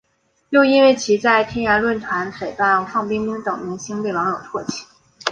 [0.49, 4.83] 又因为其在天涯论坛诽谤范冰冰等明星被网友唾弃。